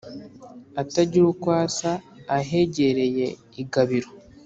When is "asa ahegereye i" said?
1.65-3.63